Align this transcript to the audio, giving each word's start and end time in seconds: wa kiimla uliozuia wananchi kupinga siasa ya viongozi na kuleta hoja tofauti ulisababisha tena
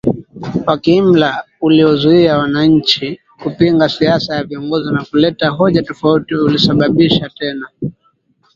wa 0.65 0.77
kiimla 0.77 1.43
uliozuia 1.61 2.37
wananchi 2.37 3.21
kupinga 3.43 3.89
siasa 3.89 4.35
ya 4.35 4.43
viongozi 4.43 4.91
na 4.93 5.05
kuleta 5.05 5.49
hoja 5.49 5.83
tofauti 5.83 6.35
ulisababisha 6.35 7.29
tena 7.29 7.69